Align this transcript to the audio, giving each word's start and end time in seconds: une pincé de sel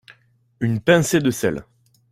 une 0.61 0.79
pincé 0.81 1.19
de 1.19 1.29
sel 1.29 1.63